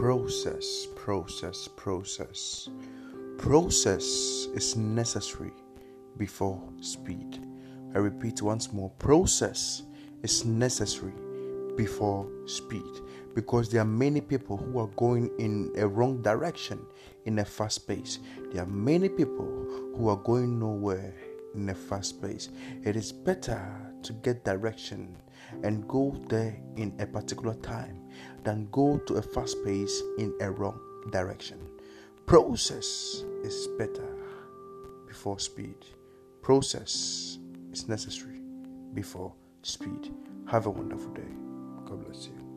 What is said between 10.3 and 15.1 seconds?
necessary before speed because there are many people who are